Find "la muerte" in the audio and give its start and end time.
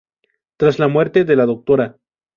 0.79-1.25